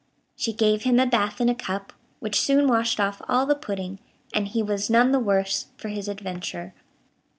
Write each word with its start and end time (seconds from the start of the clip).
She 0.35 0.51
gave 0.51 0.81
him 0.81 0.99
a 0.99 1.05
bath 1.05 1.39
in 1.41 1.47
a 1.47 1.53
cup, 1.53 1.93
which 2.19 2.41
soon 2.41 2.67
washed 2.67 2.99
off 2.99 3.21
all 3.29 3.45
the 3.45 3.53
pudding, 3.53 3.99
and 4.33 4.47
he 4.47 4.63
was 4.63 4.89
none 4.89 5.11
the 5.11 5.19
worse 5.19 5.67
for 5.77 5.89
his 5.89 6.07
adventure. 6.07 6.73